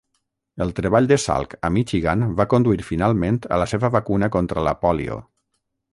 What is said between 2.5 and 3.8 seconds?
conduir finalment a la